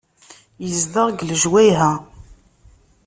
Yezdeɣ 0.63 1.07
deg 1.09 1.25
lejwayeh-a. 1.29 1.91